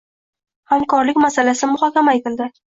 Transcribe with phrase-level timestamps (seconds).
[0.73, 2.51] Hamkorlik masalasi muhokama etildi